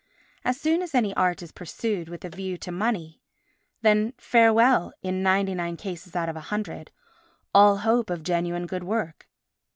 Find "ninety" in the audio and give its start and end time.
5.21-5.53